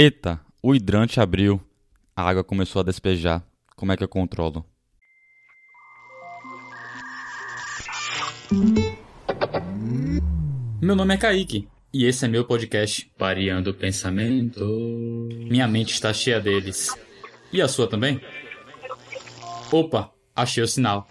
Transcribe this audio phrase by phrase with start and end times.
[0.00, 1.60] Eita, o hidrante abriu.
[2.14, 3.44] A água começou a despejar.
[3.74, 4.64] Como é que eu controlo?
[10.80, 14.64] Meu nome é Kaique e esse é meu podcast Variando o Pensamento.
[15.50, 16.96] Minha mente está cheia deles.
[17.52, 18.20] E a sua também?
[19.72, 21.08] Opa, achei o sinal.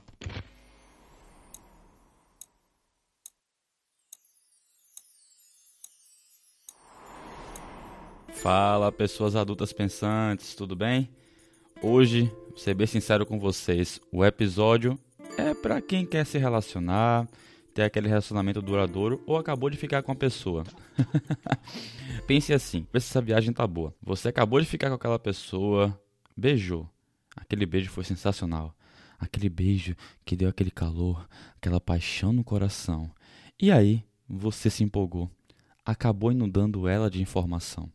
[8.47, 11.09] Fala, pessoas adultas pensantes, tudo bem?
[11.83, 14.97] Hoje, vou ser bem sincero com vocês, o episódio
[15.37, 17.27] é para quem quer se relacionar,
[17.73, 20.63] ter aquele relacionamento duradouro ou acabou de ficar com a pessoa.
[22.25, 23.93] Pense assim, vê se essa viagem tá boa.
[24.01, 26.01] Você acabou de ficar com aquela pessoa,
[26.33, 26.89] beijou.
[27.35, 28.73] Aquele beijo foi sensacional.
[29.19, 31.27] Aquele beijo que deu aquele calor,
[31.57, 33.11] aquela paixão no coração.
[33.61, 35.29] E aí, você se empolgou.
[35.85, 37.91] Acabou inundando ela de informação.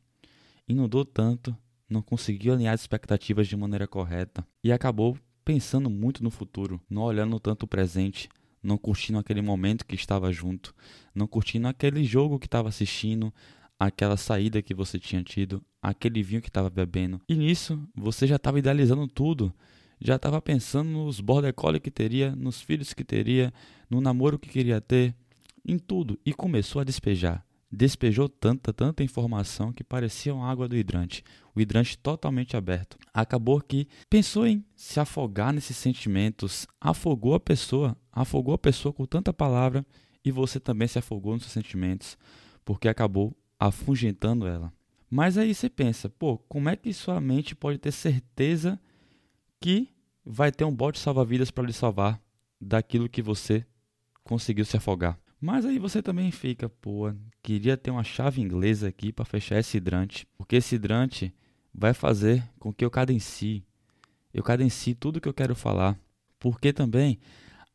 [0.69, 1.57] Inundou tanto,
[1.89, 7.03] não conseguiu alinhar as expectativas de maneira correta e acabou pensando muito no futuro, não
[7.03, 8.29] olhando tanto o presente,
[8.63, 10.75] não curtindo aquele momento que estava junto,
[11.15, 13.33] não curtindo aquele jogo que estava assistindo,
[13.79, 17.21] aquela saída que você tinha tido, aquele vinho que estava bebendo.
[17.29, 19.53] E nisso, você já estava idealizando tudo,
[20.01, 23.53] já estava pensando nos border collie que teria, nos filhos que teria,
[23.91, 25.15] no namoro que queria ter,
[25.65, 27.45] em tudo e começou a despejar.
[27.75, 32.99] Despejou tanta, tanta informação que parecia uma água do hidrante, o hidrante totalmente aberto.
[33.15, 39.07] Acabou que pensou em se afogar nesses sentimentos, afogou a pessoa, afogou a pessoa com
[39.07, 39.87] tanta palavra
[40.23, 42.19] e você também se afogou nos seus sentimentos,
[42.63, 44.71] porque acabou afugentando ela.
[45.09, 48.79] Mas aí você pensa, pô, como é que sua mente pode ter certeza
[49.59, 49.89] que
[50.25, 52.21] vai ter um bote salva-vidas para lhe salvar
[52.61, 53.65] daquilo que você
[54.23, 55.22] conseguiu se afogar?
[55.43, 57.13] Mas aí você também fica, pô,
[57.43, 61.35] queria ter uma chave inglesa aqui para fechar esse hidrante, porque esse hidrante
[61.75, 63.65] vai fazer com que eu cadencie,
[64.33, 65.99] eu cadencie tudo que eu quero falar,
[66.39, 67.19] porque também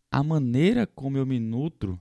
[0.10, 2.00] a maneira como eu me nutro,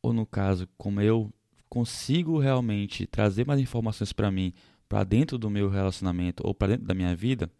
[0.00, 1.32] ou no caso, como eu
[1.68, 4.54] consigo realmente trazer mais informações para mim,
[4.88, 7.50] para dentro do meu relacionamento ou para dentro da minha vida,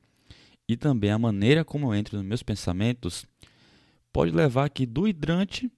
[0.69, 3.27] e também a maneira como eu entro nos meus pensamentos,
[4.13, 5.69] pode levar que do hidrante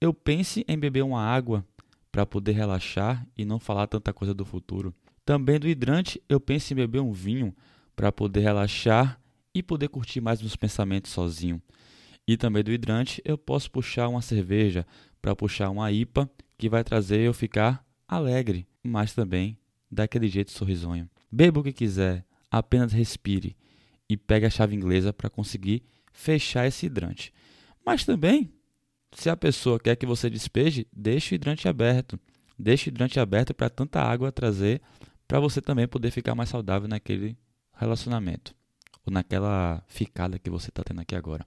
[0.00, 1.64] eu pense em beber uma água
[2.12, 4.94] para poder relaxar e não falar tanta coisa do futuro.
[5.24, 7.54] Também do hidrante, eu penso em beber um vinho
[7.94, 9.20] para poder relaxar
[9.54, 11.60] e poder curtir mais meus pensamentos sozinho.
[12.28, 14.86] E também do hidrante, eu posso puxar uma cerveja
[15.20, 19.58] para puxar uma IPA que vai trazer eu ficar alegre, mas também
[19.90, 21.08] daquele jeito sorrisonho.
[21.30, 23.56] Beba o que quiser, apenas respire
[24.08, 27.32] e pegue a chave inglesa para conseguir fechar esse hidrante.
[27.84, 28.52] Mas também,
[29.16, 32.20] se a pessoa quer que você despeje, deixe o hidrante aberto.
[32.58, 34.82] Deixe o hidrante aberto para tanta água trazer
[35.26, 37.34] para você também poder ficar mais saudável naquele
[37.74, 38.54] relacionamento
[39.06, 41.46] ou naquela ficada que você está tendo aqui agora.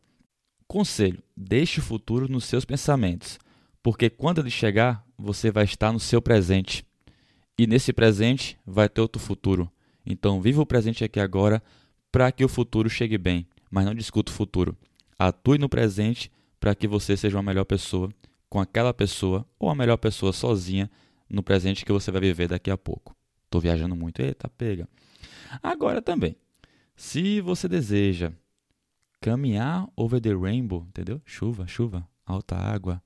[0.68, 3.38] Conselho: deixe o futuro nos seus pensamentos,
[3.84, 6.84] porque quando ele chegar, você vai estar no seu presente.
[7.56, 9.72] E nesse presente vai ter outro futuro.
[10.03, 11.62] Então, viva o presente aqui agora
[12.12, 14.75] para que o futuro chegue bem, mas não discuta o futuro.
[15.19, 18.09] Atue no presente para que você seja uma melhor pessoa
[18.50, 20.90] com aquela pessoa ou a melhor pessoa sozinha
[21.30, 23.16] no presente que você vai viver daqui a pouco.
[23.46, 24.88] Estou viajando muito, eita, pega.
[25.62, 26.36] Agora também,
[26.96, 28.31] se você deseja
[29.22, 31.22] caminhar over the rainbow, entendeu?
[31.25, 33.02] Chuva, chuva, alta água.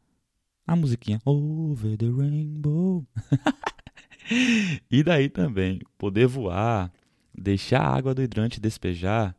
[0.65, 3.05] A musiquinha over the rainbow.
[4.89, 6.91] e daí também, poder voar,
[7.33, 9.35] deixar a água do hidrante despejar,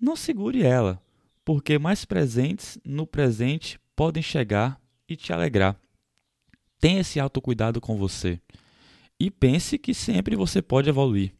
[0.00, 1.00] não segure ela,
[1.44, 5.76] porque mais presentes no presente podem chegar e te alegrar.
[6.80, 8.40] Tenha esse autocuidado com você.
[9.18, 11.32] E pense que sempre você pode evoluir.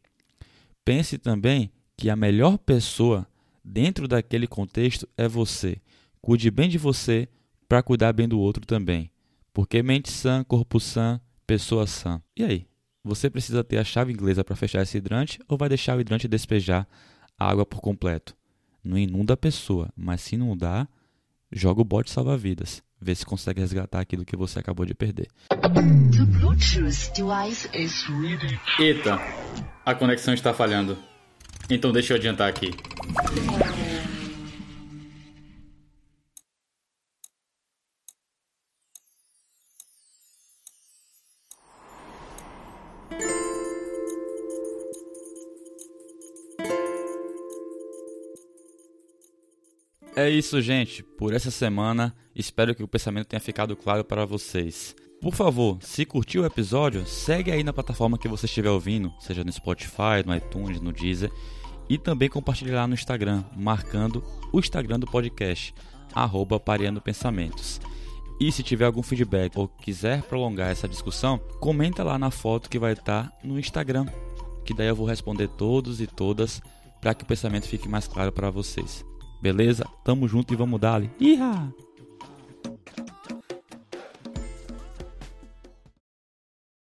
[0.84, 3.26] Pense também que a melhor pessoa
[3.64, 5.80] dentro daquele contexto é você.
[6.20, 7.28] Cuide bem de você
[7.68, 9.10] para cuidar bem do outro também.
[9.52, 12.22] Porque mente sã, corpo sã, pessoa sã.
[12.36, 12.66] E aí?
[13.04, 16.28] Você precisa ter a chave inglesa para fechar esse hidrante ou vai deixar o hidrante
[16.28, 16.86] despejar
[17.36, 18.36] a água por completo?
[18.84, 20.88] Não inunda a pessoa, mas se inundar,
[21.50, 22.82] joga o bote salva-vidas.
[23.00, 25.28] Vê se consegue resgatar aquilo que você acabou de perder.
[28.78, 29.18] Eita,
[29.84, 30.96] a conexão está falhando.
[31.68, 32.70] Então deixa eu adiantar aqui.
[50.14, 51.02] É isso, gente.
[51.02, 54.94] Por essa semana, espero que o pensamento tenha ficado claro para vocês.
[55.22, 59.42] Por favor, se curtiu o episódio, segue aí na plataforma que você estiver ouvindo, seja
[59.42, 61.32] no Spotify, no iTunes, no Deezer,
[61.88, 64.22] e também compartilhe lá no Instagram, marcando
[64.52, 65.74] o Instagram do podcast,
[66.12, 67.80] arroba Pareando Pensamentos.
[68.38, 72.78] E se tiver algum feedback ou quiser prolongar essa discussão, comenta lá na foto que
[72.78, 74.06] vai estar no Instagram,
[74.62, 76.60] que daí eu vou responder todos e todas
[77.00, 79.04] para que o pensamento fique mais claro para vocês.
[79.42, 79.84] Beleza?
[80.04, 81.10] Tamo junto e vamos dar ali.
[81.18, 81.68] Iha!